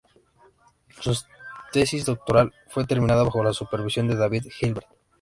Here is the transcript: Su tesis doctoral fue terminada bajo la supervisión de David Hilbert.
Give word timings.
Su 0.99 1.15
tesis 1.71 2.07
doctoral 2.07 2.51
fue 2.69 2.87
terminada 2.87 3.21
bajo 3.21 3.43
la 3.43 3.53
supervisión 3.53 4.07
de 4.07 4.15
David 4.15 4.45
Hilbert. 4.59 4.87